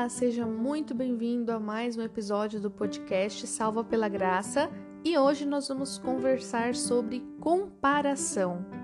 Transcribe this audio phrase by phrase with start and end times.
[0.00, 4.70] Olá, seja muito bem-vindo a mais um episódio do podcast Salva pela Graça
[5.04, 8.79] e hoje nós vamos conversar sobre comparação.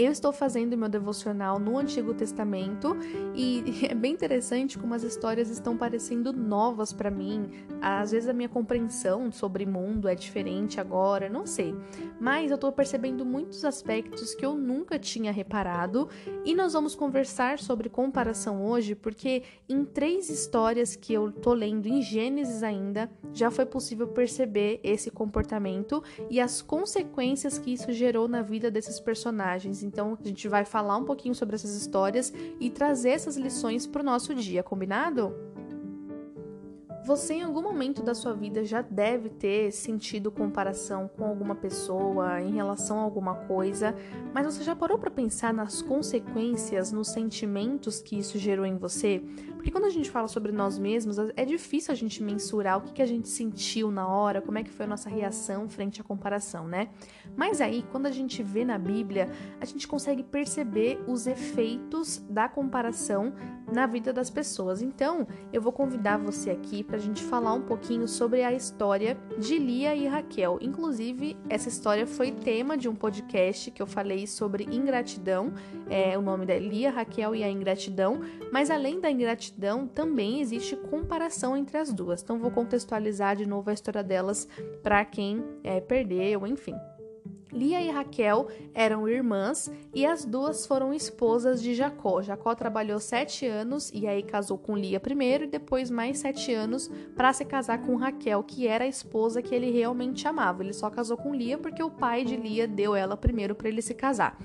[0.00, 2.96] Eu estou fazendo meu devocional no Antigo Testamento
[3.34, 7.50] e é bem interessante como as histórias estão parecendo novas para mim.
[7.82, 11.76] Às vezes a minha compreensão sobre mundo é diferente agora, não sei.
[12.18, 16.08] Mas eu estou percebendo muitos aspectos que eu nunca tinha reparado
[16.46, 21.86] e nós vamos conversar sobre comparação hoje porque em três histórias que eu tô lendo
[21.86, 28.26] em Gênesis ainda já foi possível perceber esse comportamento e as consequências que isso gerou
[28.26, 29.89] na vida desses personagens.
[29.90, 34.02] Então, a gente vai falar um pouquinho sobre essas histórias e trazer essas lições para
[34.02, 35.34] o nosso dia, combinado?
[37.04, 42.40] Você em algum momento da sua vida já deve ter sentido comparação com alguma pessoa
[42.40, 43.96] em relação a alguma coisa,
[44.32, 49.24] mas você já parou para pensar nas consequências, nos sentimentos que isso gerou em você?
[49.60, 53.02] Porque quando a gente fala sobre nós mesmos, é difícil a gente mensurar o que,
[53.02, 56.66] a gente sentiu na hora, como é que foi a nossa reação frente à comparação,
[56.66, 56.88] né?
[57.36, 59.28] Mas aí, quando a gente vê na Bíblia,
[59.60, 63.34] a gente consegue perceber os efeitos da comparação
[63.70, 64.80] na vida das pessoas.
[64.80, 69.14] Então, eu vou convidar você aqui para a gente falar um pouquinho sobre a história
[69.38, 70.58] de Lia e Raquel.
[70.62, 75.52] Inclusive, essa história foi tema de um podcast que eu falei sobre ingratidão.
[75.90, 78.22] É, o nome é Lia, Raquel e a ingratidão.
[78.50, 79.49] Mas além da ingratidão,
[79.86, 82.22] também existe comparação entre as duas.
[82.22, 84.48] Então, vou contextualizar de novo a história delas
[84.82, 86.74] para quem é, perdeu, enfim.
[87.52, 92.22] Lia e Raquel eram irmãs e as duas foram esposas de Jacó.
[92.22, 96.90] Jacó trabalhou sete anos e aí casou com Lia primeiro e depois mais sete anos
[97.16, 100.62] para se casar com Raquel, que era a esposa que ele realmente amava.
[100.62, 103.82] Ele só casou com Lia porque o pai de Lia deu ela primeiro para ele
[103.82, 104.38] se casar.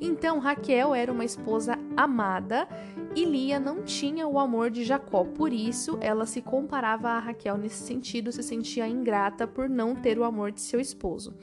[0.00, 2.68] Então Raquel era uma esposa amada
[3.14, 7.56] e Lia não tinha o amor de Jacó, por isso ela se comparava a Raquel
[7.56, 11.34] nesse sentido, se sentia ingrata por não ter o amor de seu esposo.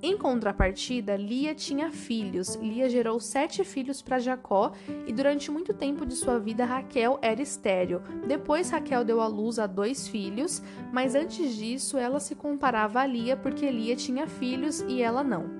[0.00, 2.54] Em contrapartida, Lia tinha filhos.
[2.54, 4.72] Lia gerou sete filhos para Jacó
[5.06, 8.00] e durante muito tempo de sua vida Raquel era estéril.
[8.26, 13.06] Depois Raquel deu à luz a dois filhos, mas antes disso ela se comparava a
[13.06, 15.57] Lia porque Lia tinha filhos e ela não.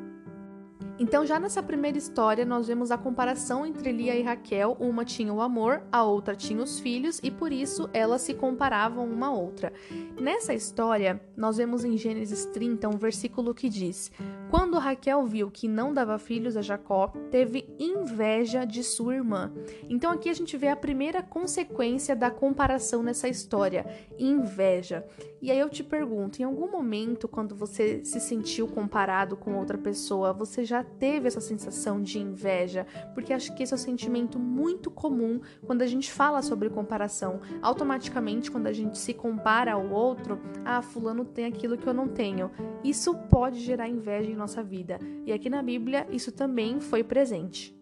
[1.00, 4.76] Então, já nessa primeira história, nós vemos a comparação entre Lia e Raquel.
[4.81, 9.06] Uma tinha o amor, a outra tinha os filhos, e por isso elas se comparavam
[9.06, 9.72] uma à outra.
[10.20, 14.10] Nessa história, nós vemos em Gênesis 30 um versículo que diz:
[14.50, 19.53] Quando Raquel viu que não dava filhos a Jacó, teve inveja de sua irmã.
[19.88, 23.87] Então, aqui a gente vê a primeira consequência da comparação nessa história:
[24.19, 25.04] inveja.
[25.41, 29.78] E aí eu te pergunto, em algum momento, quando você se sentiu comparado com outra
[29.78, 32.87] pessoa, você já teve essa sensação de inveja?
[33.14, 37.41] Porque acho que esse é um sentimento muito comum quando a gente fala sobre comparação.
[37.62, 42.08] Automaticamente, quando a gente se compara ao outro, ah, fulano tem aquilo que eu não
[42.08, 42.50] tenho.
[42.82, 44.99] Isso pode gerar inveja em nossa vida.
[45.26, 47.76] E aqui na Bíblia, isso também foi presente.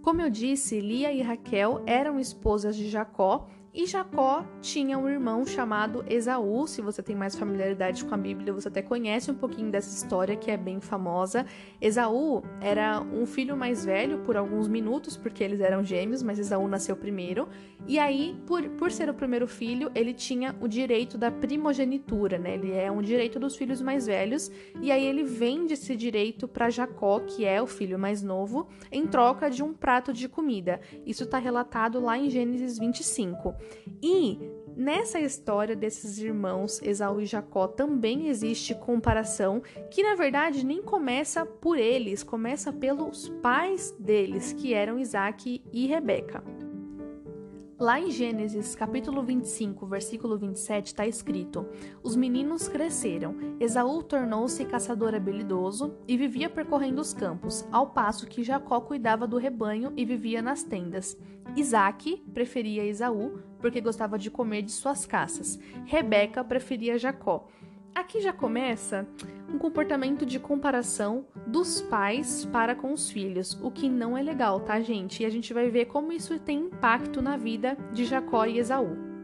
[0.00, 5.44] Como eu disse, Lia e Raquel eram esposas de Jacó e Jacó tinha um irmão
[5.44, 6.64] chamado Esaú.
[6.68, 10.36] Se você tem mais familiaridade com a Bíblia, você até conhece um pouquinho dessa história
[10.36, 11.44] que é bem famosa.
[11.80, 16.68] Esaú era um filho mais velho por alguns minutos, porque eles eram gêmeos, mas Esaú
[16.68, 17.48] nasceu primeiro.
[17.84, 22.54] E aí, por, por ser o primeiro filho, ele tinha o direito da primogenitura, né?
[22.54, 24.52] Ele é um direito dos filhos mais velhos.
[24.80, 29.04] E aí ele vende esse direito para Jacó, que é o filho mais novo, em
[29.04, 30.80] troca de um prato de comida.
[31.04, 33.63] Isso está relatado lá em Gênesis 25.
[34.02, 34.38] E
[34.76, 41.46] nessa história desses irmãos Esaú e Jacó também existe comparação que na verdade nem começa
[41.46, 46.42] por eles, começa pelos pais deles, que eram Isaac e Rebeca.
[47.76, 51.66] Lá em Gênesis, capítulo 25, versículo 27, está escrito:
[52.04, 53.34] Os meninos cresceram.
[53.58, 59.38] Esaú tornou-se caçador habilidoso e vivia percorrendo os campos, ao passo que Jacó cuidava do
[59.38, 61.18] rebanho e vivia nas tendas.
[61.56, 65.58] Isaac preferia Esaú, porque gostava de comer de suas caças.
[65.84, 67.48] Rebeca preferia Jacó.
[67.94, 69.06] Aqui já começa
[69.48, 74.58] um comportamento de comparação dos pais para com os filhos, o que não é legal,
[74.58, 75.22] tá, gente?
[75.22, 79.14] E a gente vai ver como isso tem impacto na vida de Jacó e Esaú.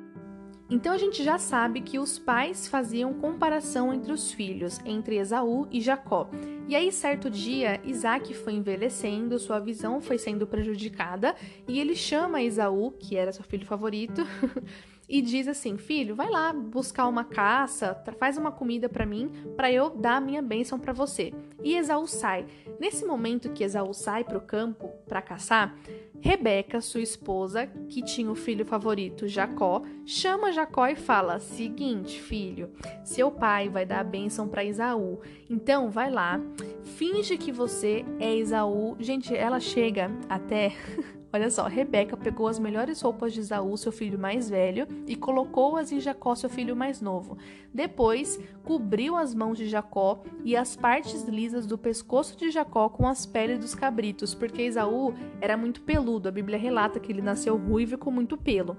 [0.70, 5.66] Então a gente já sabe que os pais faziam comparação entre os filhos, entre Esaú
[5.68, 6.30] e Jacó.
[6.68, 11.34] E aí, certo dia, Isaac foi envelhecendo, sua visão foi sendo prejudicada,
[11.66, 14.24] e ele chama Esaú, que era seu filho favorito,
[15.10, 19.70] e diz assim: Filho, vai lá buscar uma caça, faz uma comida para mim, para
[19.70, 21.34] eu dar a minha bênção para você.
[21.64, 22.46] E Esaú sai.
[22.78, 25.76] Nesse momento que Esaú sai para o campo para caçar,
[26.22, 32.70] Rebeca, sua esposa, que tinha o filho favorito Jacó, chama Jacó e fala: Seguinte, filho,
[33.02, 35.20] seu pai vai dar a bênção para Esaú.
[35.48, 36.40] Então vai lá,
[36.84, 38.96] finge que você é Esaú.
[39.00, 40.72] Gente, ela chega até
[41.32, 45.92] Olha só, Rebeca pegou as melhores roupas de Esaú, seu filho mais velho, e colocou-as
[45.92, 47.38] em Jacó, seu filho mais novo.
[47.72, 53.06] Depois, cobriu as mãos de Jacó e as partes lisas do pescoço de Jacó com
[53.06, 56.28] as peles dos cabritos, porque Esaú era muito peludo.
[56.28, 58.76] A Bíblia relata que ele nasceu ruivo e com muito pelo.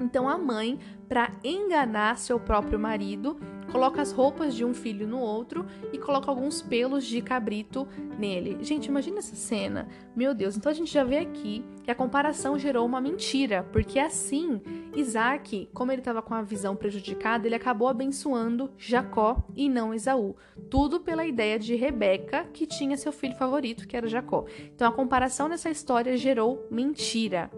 [0.00, 0.78] Então a mãe,
[1.08, 3.38] para enganar seu próprio marido,
[3.70, 7.86] coloca as roupas de um filho no outro e coloca alguns pelos de cabrito
[8.18, 8.58] nele.
[8.60, 9.88] Gente, imagina essa cena.
[10.16, 13.98] Meu Deus, então a gente já vê aqui que a comparação gerou uma mentira, porque
[13.98, 14.60] assim,
[14.94, 20.36] Isaac, como ele estava com a visão prejudicada, ele acabou abençoando Jacó e não Esaú.
[20.70, 24.44] Tudo pela ideia de Rebeca, que tinha seu filho favorito, que era Jacó.
[24.74, 27.50] Então a comparação nessa história gerou mentira.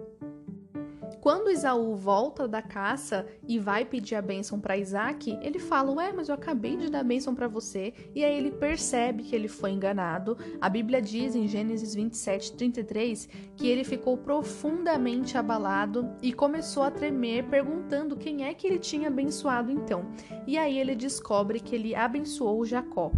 [1.21, 6.13] Quando Isaú volta da caça e vai pedir a bênção para Isaac, ele fala: Ué,
[6.13, 7.93] mas eu acabei de dar a bênção para você.
[8.15, 10.39] E aí ele percebe que ele foi enganado.
[10.61, 16.91] A Bíblia diz em Gênesis 27, 33 que ele ficou profundamente abalado e começou a
[16.91, 20.07] tremer, perguntando quem é que ele tinha abençoado então.
[20.47, 23.13] E aí ele descobre que ele abençoou Jacó.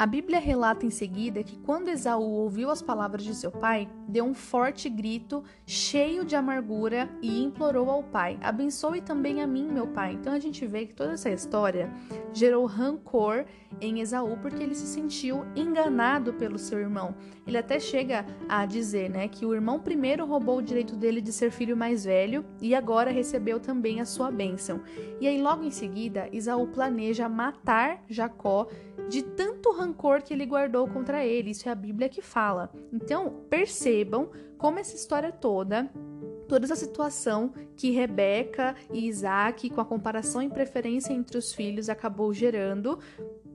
[0.00, 4.24] A Bíblia relata em seguida que quando Esaú ouviu as palavras de seu pai, deu
[4.24, 9.88] um forte grito, cheio de amargura, e implorou ao pai: Abençoe também a mim, meu
[9.88, 10.14] pai.
[10.14, 11.92] Então a gente vê que toda essa história
[12.32, 13.44] gerou rancor
[13.78, 17.14] em Esaú porque ele se sentiu enganado pelo seu irmão.
[17.46, 21.32] Ele até chega a dizer, né, que o irmão primeiro roubou o direito dele de
[21.32, 24.80] ser filho mais velho e agora recebeu também a sua bênção.
[25.20, 28.66] E aí logo em seguida, Esaú planeja matar Jacó
[29.10, 31.50] de tanto rancor que ele guardou contra ele.
[31.50, 32.70] Isso é a Bíblia que fala.
[32.92, 35.90] Então, percebam como essa história toda
[36.50, 41.88] toda essa situação que Rebeca e Isaac, com a comparação e preferência entre os filhos,
[41.88, 42.98] acabou gerando,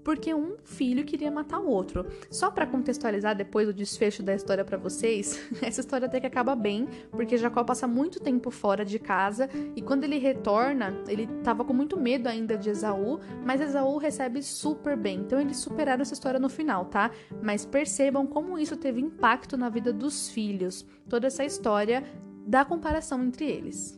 [0.06, 2.06] porque um filho queria matar o outro.
[2.30, 6.56] Só para contextualizar depois o desfecho da história para vocês, essa história até que acaba
[6.56, 11.66] bem, porque Jacó passa muito tempo fora de casa e quando ele retorna, ele tava
[11.66, 15.22] com muito medo ainda de Esaú, mas Esaú recebe super bem.
[15.22, 17.10] Então eles superaram essa história no final, tá?
[17.42, 20.86] Mas percebam como isso teve impacto na vida dos filhos.
[21.10, 22.04] Toda essa história
[22.46, 23.98] da comparação entre eles.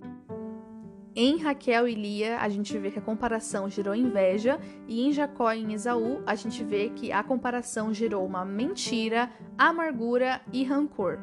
[1.19, 5.51] Em Raquel e Lia, a gente vê que a comparação gerou inveja, e em Jacó
[5.51, 9.27] e em Esaú, a gente vê que a comparação gerou uma mentira,
[9.57, 11.17] amargura e rancor.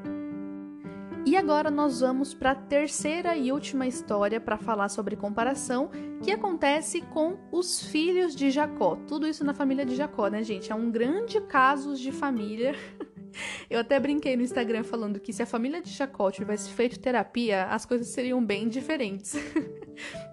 [1.25, 5.89] E agora nós vamos para a terceira e última história para falar sobre comparação,
[6.21, 8.99] que acontece com os filhos de Jacó.
[9.07, 10.73] Tudo isso na família de Jacó, né, gente?
[10.73, 12.75] É um grande caso de família
[13.69, 17.65] Eu até brinquei no Instagram falando que se a família de Jacó tivesse feito terapia,
[17.65, 19.35] as coisas seriam bem diferentes.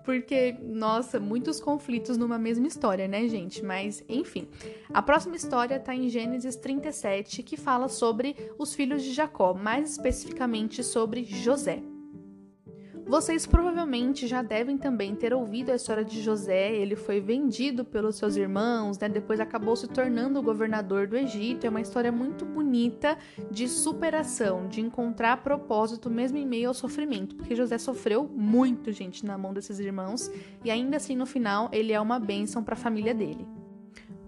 [0.03, 3.63] Porque, nossa, muitos conflitos numa mesma história, né, gente?
[3.63, 4.47] Mas, enfim.
[4.93, 9.91] A próxima história está em Gênesis 37, que fala sobre os filhos de Jacó, mais
[9.91, 11.81] especificamente sobre José.
[13.11, 16.73] Vocês provavelmente já devem também ter ouvido a história de José.
[16.73, 19.09] Ele foi vendido pelos seus irmãos, né?
[19.09, 21.67] depois acabou se tornando governador do Egito.
[21.67, 23.17] É uma história muito bonita
[23.51, 29.25] de superação, de encontrar propósito mesmo em meio ao sofrimento, porque José sofreu muito, gente,
[29.25, 30.31] na mão desses irmãos
[30.63, 33.45] e ainda assim no final ele é uma bênção para a família dele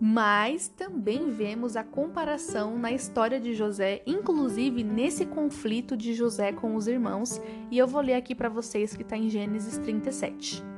[0.05, 6.75] mas também vemos a comparação na história de José, inclusive nesse conflito de José com
[6.75, 7.39] os irmãos,
[7.71, 10.72] e eu vou ler aqui para vocês que está em Gênesis 37.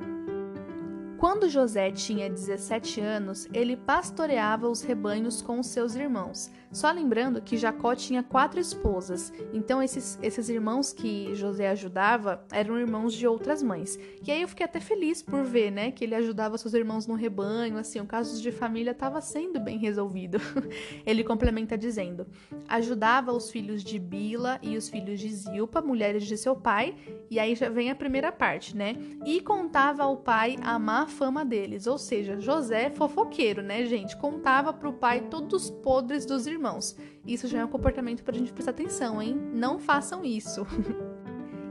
[1.25, 6.51] Quando José tinha 17 anos, ele pastoreava os rebanhos com seus irmãos.
[6.72, 12.77] Só lembrando que Jacó tinha quatro esposas, então esses, esses irmãos que José ajudava eram
[12.77, 13.98] irmãos de outras mães.
[14.24, 17.15] E aí eu fiquei até feliz por ver, né, que ele ajudava seus irmãos no
[17.15, 20.38] rebanho, assim, o caso de família estava sendo bem resolvido.
[21.08, 22.27] ele complementa dizendo:
[22.67, 26.94] ajudava os filhos de Bila e os filhos de Zilpa, mulheres de seu pai,
[27.32, 28.96] e aí já vem a primeira parte, né?
[29.25, 34.17] E contava ao pai a má fama deles, ou seja, José fofoqueiro, né, gente?
[34.17, 36.95] Contava para o pai todos os podres dos irmãos.
[37.25, 39.36] Isso já é um comportamento para a gente prestar atenção, hein?
[39.53, 40.65] Não façam isso.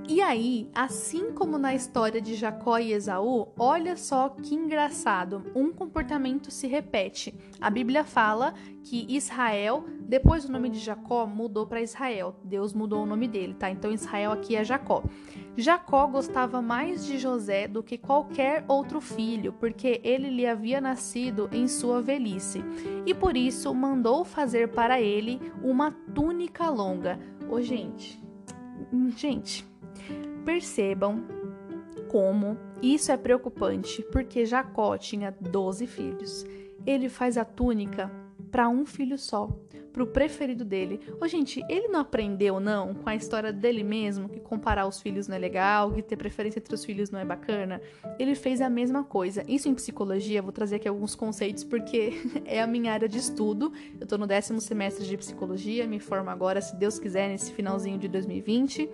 [0.06, 5.73] E aí, assim como na história de Jacó e Esaú, olha só que engraçado, um
[5.73, 7.34] comportamento se repete.
[7.58, 12.37] A Bíblia fala que Israel, depois o nome de Jacó, mudou para Israel.
[12.44, 13.70] Deus mudou o nome dele, tá?
[13.70, 15.02] Então Israel aqui é Jacó.
[15.56, 21.49] Jacó gostava mais de José do que qualquer outro filho, porque ele lhe havia nascido
[21.50, 22.62] em sua velhice.
[23.06, 27.18] E por isso mandou fazer para ele uma túnica longa.
[27.49, 28.23] Ô, gente,
[29.16, 29.66] Gente,
[30.44, 31.24] percebam
[32.08, 36.44] como isso é preocupante, porque Jacó tinha 12 filhos.
[36.86, 38.10] Ele faz a túnica
[38.50, 39.48] para um filho só
[39.94, 41.00] pro preferido dele.
[41.20, 45.28] Ô, gente, ele não aprendeu, não, com a história dele mesmo, que comparar os filhos
[45.28, 47.80] não é legal, que ter preferência entre os filhos não é bacana?
[48.18, 49.44] Ele fez a mesma coisa.
[49.46, 53.72] Isso em psicologia, vou trazer aqui alguns conceitos, porque é a minha área de estudo.
[54.00, 57.96] Eu tô no décimo semestre de psicologia, me formo agora, se Deus quiser, nesse finalzinho
[57.96, 58.90] de 2020.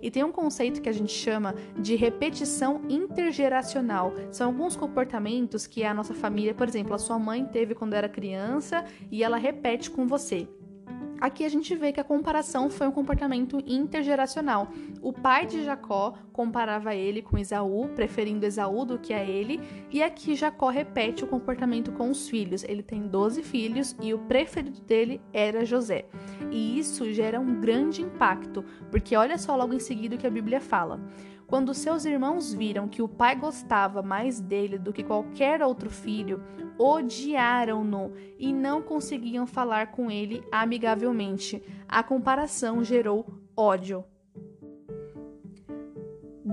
[0.00, 4.12] E tem um conceito que a gente chama de repetição intergeracional.
[4.30, 8.08] São alguns comportamentos que a nossa família, por exemplo, a sua mãe teve quando era
[8.08, 10.43] criança e ela repete com você.
[11.24, 14.68] Aqui a gente vê que a comparação foi um comportamento intergeracional.
[15.00, 19.58] O pai de Jacó comparava ele com Esaú, preferindo Esaú do que a ele,
[19.90, 22.62] e aqui Jacó repete o comportamento com os filhos.
[22.64, 26.04] Ele tem 12 filhos e o preferido dele era José.
[26.50, 30.30] E isso gera um grande impacto, porque olha só logo em seguida o que a
[30.30, 31.00] Bíblia fala.
[31.46, 36.42] Quando seus irmãos viram que o pai gostava mais dele do que qualquer outro filho,
[36.78, 41.62] odiaram-no e não conseguiam falar com ele amigavelmente.
[41.86, 44.04] A comparação gerou ódio.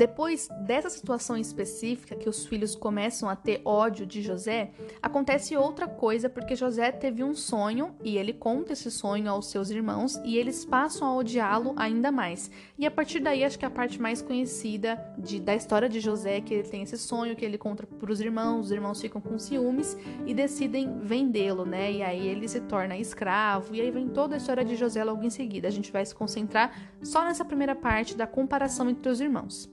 [0.02, 5.88] Depois dessa situação específica, que os filhos começam a ter ódio de José, acontece outra
[5.88, 10.40] coisa porque José teve um sonho e ele conta esse sonho aos seus irmãos e
[10.40, 12.50] eles passam a odiá-lo ainda mais.
[12.80, 16.38] E a partir daí, acho que a parte mais conhecida de, da história de José
[16.38, 19.22] é que ele tem esse sonho que ele conta para os irmãos, os irmãos ficam
[19.22, 21.92] com ciúmes e decidem vendê-lo, né?
[21.92, 25.22] E aí ele se torna escravo, e aí vem toda a história de José logo
[25.22, 25.68] em seguida.
[25.68, 29.70] A gente vai se concentrar só nessa primeira parte da comparação entre os irmãos.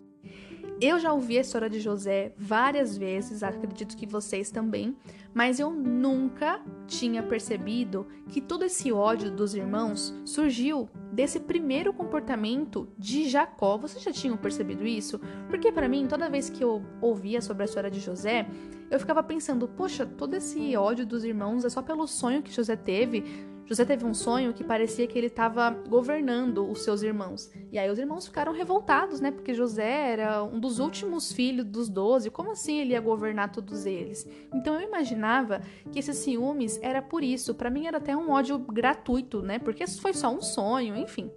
[0.81, 4.97] Eu já ouvi a história de José várias vezes, acredito que vocês também,
[5.35, 12.89] mas eu nunca tinha percebido que todo esse ódio dos irmãos surgiu desse primeiro comportamento
[12.97, 13.77] de Jacó.
[13.77, 15.21] Vocês já tinham percebido isso?
[15.49, 18.47] Porque para mim, toda vez que eu ouvia sobre a história de José,
[18.89, 22.77] eu ficava pensando, poxa, todo esse ódio dos irmãos é só pelo sonho que José
[22.77, 23.25] teve.
[23.69, 27.53] José teve um sonho que parecia que ele estava governando os seus irmãos.
[27.71, 29.31] E aí os irmãos ficaram revoltados, né?
[29.31, 32.31] Porque José era um dos últimos filhos dos doze.
[32.31, 34.27] Como assim ele ia governar todos eles?
[34.55, 35.61] Então eu imaginava
[35.93, 37.55] que esses ciúmes era por isso.
[37.55, 39.59] Para mim era até um ódio gratuito, né?
[39.59, 41.31] Porque foi só um sonho, enfim.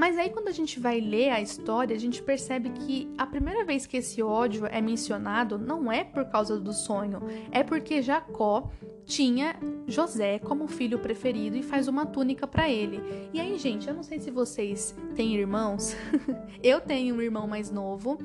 [0.00, 3.66] Mas aí quando a gente vai ler a história, a gente percebe que a primeira
[3.66, 7.20] vez que esse ódio é mencionado não é por causa do sonho,
[7.52, 8.70] é porque Jacó
[9.04, 12.98] tinha José como filho preferido e faz uma túnica para ele.
[13.30, 15.94] E aí, gente, eu não sei se vocês têm irmãos.
[16.64, 18.16] eu tenho um irmão mais novo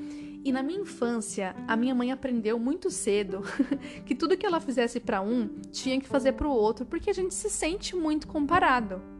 [0.45, 3.41] e na minha infância, a minha mãe aprendeu muito cedo
[4.07, 7.13] que tudo que ela fizesse para um tinha que fazer para o outro, porque a
[7.13, 9.14] gente se sente muito comparado.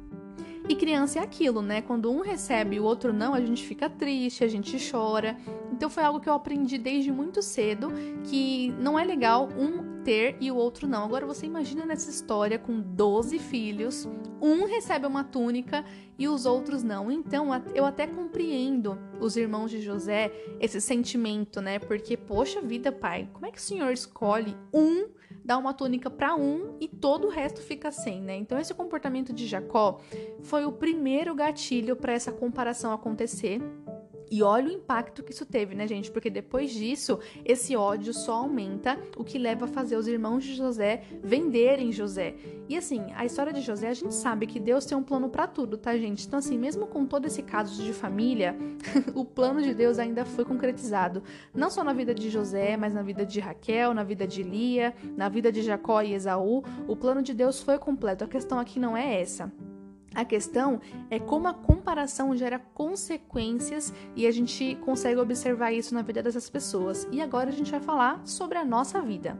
[0.67, 1.81] E criança é aquilo, né?
[1.81, 5.37] Quando um recebe e o outro não, a gente fica triste, a gente chora.
[5.71, 7.91] Então foi algo que eu aprendi desde muito cedo
[8.23, 11.03] que não é legal um ter e o outro não.
[11.03, 14.07] Agora você imagina nessa história com 12 filhos,
[14.39, 15.83] um recebe uma túnica
[16.17, 17.11] e os outros não.
[17.11, 20.31] Então eu até compreendo os irmãos de José
[20.61, 21.79] esse sentimento, né?
[21.79, 25.09] Porque poxa vida, pai, como é que o senhor escolhe um
[25.43, 28.35] dá uma túnica para um e todo o resto fica sem, né?
[28.35, 29.99] Então esse comportamento de Jacó
[30.41, 33.61] foi o primeiro gatilho para essa comparação acontecer
[34.29, 36.11] e olha o impacto que isso teve, né, gente?
[36.11, 40.55] Porque depois disso, esse ódio só aumenta, o que leva a fazer os irmãos de
[40.55, 42.35] José venderem José.
[42.67, 45.47] E assim, a história de José, a gente sabe que Deus tem um plano para
[45.47, 46.25] tudo, tá, gente?
[46.25, 48.55] Então, assim, mesmo com todo esse caso de família,
[49.13, 51.21] o plano de Deus ainda foi concretizado.
[51.53, 54.93] Não só na vida de José, mas na vida de Raquel, na vida de Lia,
[55.15, 56.63] na vida de Jacó e Esaú.
[56.87, 58.23] O plano de Deus foi completo.
[58.23, 59.51] A questão aqui não é essa.
[60.15, 60.79] A questão
[61.09, 66.49] é como a comparação gera consequências e a gente consegue observar isso na vida dessas
[66.49, 67.05] pessoas.
[67.11, 69.37] E agora a gente vai falar sobre a nossa vida.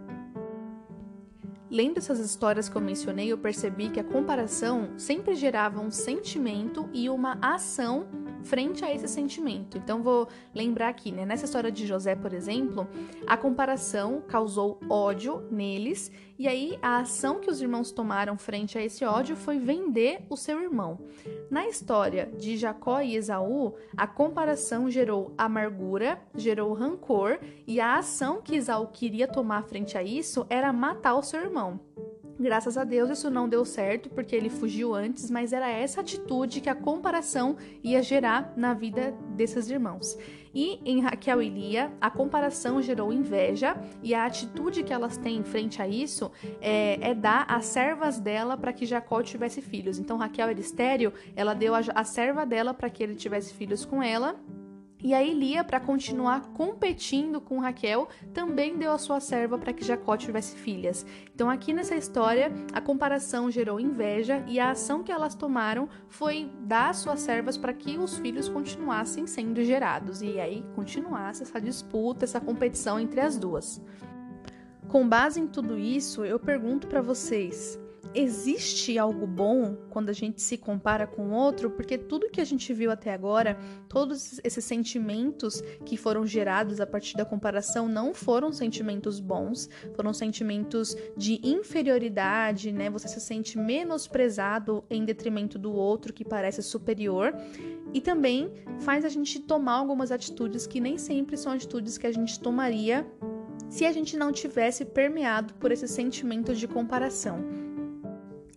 [1.71, 6.89] Lendo essas histórias que eu mencionei, eu percebi que a comparação sempre gerava um sentimento
[6.93, 8.05] e uma ação
[8.45, 9.77] frente a esse sentimento.
[9.77, 11.25] Então vou lembrar aqui, né?
[11.25, 12.87] Nessa história de José, por exemplo,
[13.27, 18.83] a comparação causou ódio neles, e aí a ação que os irmãos tomaram frente a
[18.83, 20.99] esse ódio foi vender o seu irmão.
[21.49, 28.41] Na história de Jacó e Esaú, a comparação gerou amargura, gerou rancor, e a ação
[28.41, 31.79] que Esaú queria tomar frente a isso era matar o seu irmão.
[32.37, 36.59] Graças a Deus isso não deu certo porque ele fugiu antes, mas era essa atitude
[36.59, 40.17] que a comparação ia gerar na vida desses irmãos.
[40.53, 45.43] E em Raquel e Lia, a comparação gerou inveja e a atitude que elas têm
[45.43, 46.29] frente a isso
[46.61, 49.97] é, é dar as servas dela para que Jacó tivesse filhos.
[49.97, 53.85] Então Raquel era estéreo, ela deu a, a serva dela para que ele tivesse filhos
[53.85, 54.35] com ela
[55.03, 59.85] e aí Lia, para continuar competindo com Raquel, também deu a sua serva para que
[59.85, 61.05] Jacó tivesse filhas.
[61.33, 66.49] Então aqui nessa história, a comparação gerou inveja e a ação que elas tomaram foi
[66.61, 72.25] dar suas servas para que os filhos continuassem sendo gerados e aí continuasse essa disputa,
[72.25, 73.81] essa competição entre as duas.
[74.87, 77.79] Com base em tudo isso, eu pergunto para vocês:
[78.15, 82.73] existe algo bom quando a gente se compara com outro, porque tudo que a gente
[82.73, 83.57] viu até agora,
[83.89, 90.13] todos esses sentimentos que foram gerados a partir da comparação não foram sentimentos bons, foram
[90.13, 92.89] sentimentos de inferioridade, né?
[92.89, 97.33] Você se sente menosprezado em detrimento do outro que parece superior.
[97.93, 102.11] E também faz a gente tomar algumas atitudes que nem sempre são atitudes que a
[102.11, 103.05] gente tomaria
[103.69, 107.64] se a gente não tivesse permeado por esse sentimento de comparação.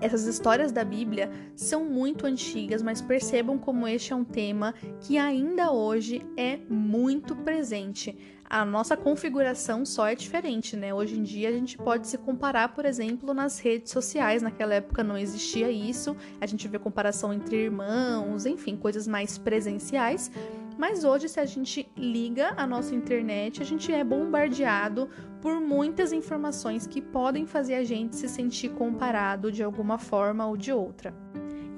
[0.00, 5.18] Essas histórias da Bíblia são muito antigas, mas percebam como este é um tema que
[5.18, 8.16] ainda hoje é muito presente.
[8.50, 10.94] A nossa configuração só é diferente, né?
[10.94, 14.40] Hoje em dia a gente pode se comparar, por exemplo, nas redes sociais.
[14.40, 16.16] Naquela época não existia isso.
[16.40, 20.30] A gente vê comparação entre irmãos, enfim, coisas mais presenciais.
[20.78, 25.10] Mas hoje, se a gente liga a nossa internet, a gente é bombardeado
[25.42, 30.56] por muitas informações que podem fazer a gente se sentir comparado de alguma forma ou
[30.56, 31.12] de outra.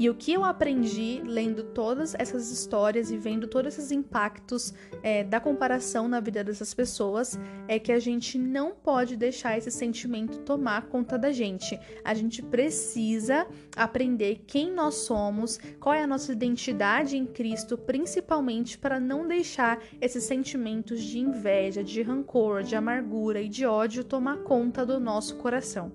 [0.00, 5.23] E o que eu aprendi lendo todas essas histórias e vendo todos esses impactos é,
[5.23, 7.38] da comparação na vida dessas pessoas
[7.69, 11.78] é que a gente não pode deixar esse sentimento tomar conta da gente.
[12.02, 18.78] A gente precisa aprender quem nós somos, qual é a nossa identidade em Cristo, principalmente
[18.78, 24.38] para não deixar esses sentimentos de inveja, de rancor, de amargura e de ódio tomar
[24.38, 25.92] conta do nosso coração.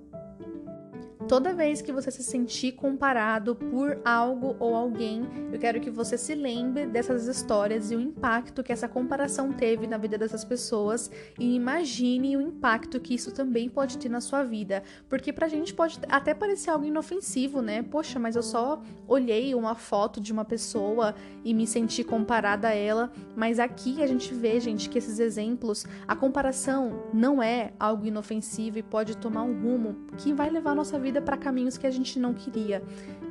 [1.28, 6.20] Toda vez que você se sentir comparado por algo ou alguém, eu quero que você
[6.20, 11.10] se lembre dessas histórias e o impacto que essa comparação teve na vida dessas pessoas
[11.40, 14.84] e imagine o impacto que isso também pode ter na sua vida.
[15.10, 17.82] Porque pra gente pode até parecer algo inofensivo, né?
[17.82, 22.74] Poxa, mas eu só olhei uma foto de uma pessoa e me senti comparada a
[22.74, 23.12] ela.
[23.36, 28.78] Mas aqui a gente vê, gente, que esses exemplos, a comparação não é algo inofensivo
[28.78, 31.88] e pode tomar um rumo que vai levar a nossa vida vida para caminhos que
[31.88, 32.84] a gente não queria.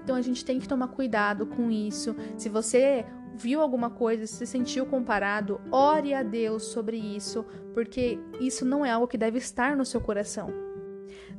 [0.02, 2.16] Então a gente tem que tomar cuidado com isso.
[2.36, 7.44] Se você viu alguma coisa, se sentiu comparado, ore a Deus sobre isso,
[7.74, 10.50] porque isso não é algo que deve estar no seu coração.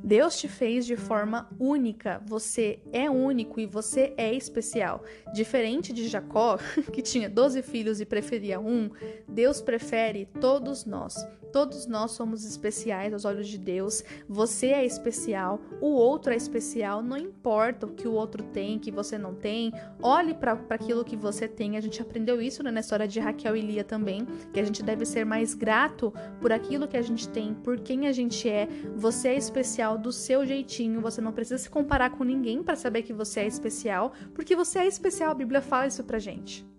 [0.04, 5.02] Deus te fez de forma única, você é único e você é especial.
[5.34, 6.58] Diferente de Jacó,
[6.92, 8.90] que tinha 12 filhos e preferia um,
[9.26, 11.16] Deus prefere todos nós.
[11.56, 14.04] Todos nós somos especiais aos olhos de Deus.
[14.28, 18.90] Você é especial, o outro é especial, não importa o que o outro tem, que
[18.90, 19.72] você não tem.
[20.02, 21.78] Olhe para aquilo que você tem.
[21.78, 24.82] A gente aprendeu isso né, na história de Raquel e Lia também, que a gente
[24.82, 28.68] deve ser mais grato por aquilo que a gente tem, por quem a gente é.
[28.94, 33.00] Você é especial do seu jeitinho, você não precisa se comparar com ninguém para saber
[33.00, 36.75] que você é especial, porque você é especial, a Bíblia fala isso pra gente.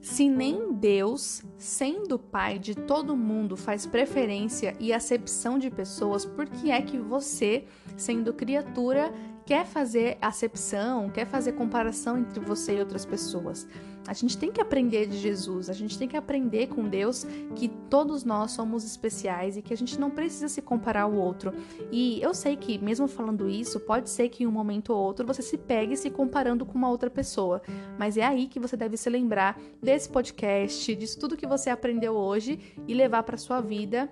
[0.00, 6.46] Se nem Deus, sendo Pai de todo mundo, faz preferência e acepção de pessoas, por
[6.46, 7.64] que é que você,
[7.96, 9.12] sendo criatura,
[9.48, 13.66] quer fazer acepção, quer fazer comparação entre você e outras pessoas.
[14.06, 17.24] A gente tem que aprender de Jesus, a gente tem que aprender com Deus
[17.56, 21.50] que todos nós somos especiais e que a gente não precisa se comparar ao outro.
[21.90, 25.26] E eu sei que, mesmo falando isso, pode ser que em um momento ou outro
[25.26, 27.62] você se pegue se comparando com uma outra pessoa,
[27.98, 32.12] mas é aí que você deve se lembrar desse podcast, disso tudo que você aprendeu
[32.12, 34.10] hoje e levar para sua vida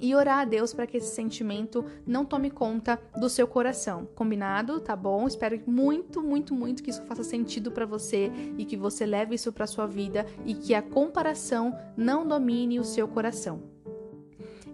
[0.00, 4.08] e orar a Deus para que esse sentimento não tome conta do seu coração.
[4.14, 4.80] Combinado?
[4.80, 5.26] Tá bom?
[5.26, 9.52] Espero muito, muito, muito que isso faça sentido para você e que você leve isso
[9.52, 13.75] para sua vida e que a comparação não domine o seu coração.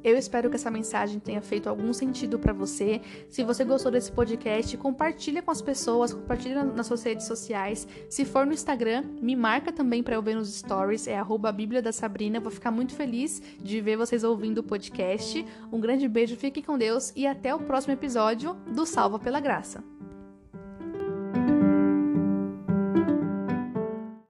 [0.04, 3.00] Eu espero que essa mensagem tenha feito algum sentido para você.
[3.28, 7.86] Se você gostou desse podcast, compartilha com as pessoas, compartilha nas suas redes sociais.
[8.08, 11.16] Se for no Instagram, me marca também para eu ver nos stories, é
[11.52, 12.40] Bíblia da Sabrina.
[12.40, 15.44] vou ficar muito feliz de ver vocês ouvindo o podcast.
[15.72, 19.82] Um grande beijo, fique com Deus e até o próximo episódio do Salva pela Graça.